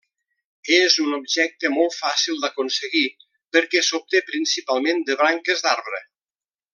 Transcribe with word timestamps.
És 0.77 0.95
un 1.03 1.11
objecte 1.17 1.71
molt 1.73 1.95
fàcil 1.97 2.41
d'aconseguir, 2.45 3.05
perquè 3.57 3.85
s'obté 3.89 4.23
principalment 4.33 5.05
de 5.11 5.19
branques 5.25 5.63
d'arbre. 5.67 6.05